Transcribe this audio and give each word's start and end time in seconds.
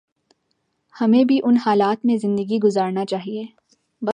ہمیں 0.95 1.23
بھی 1.23 1.39
ان 1.43 1.57
حالات 1.65 2.05
میں 2.05 2.17
زندگی 2.17 2.59
گزارنا 2.63 3.05
چاہیے 3.05 3.45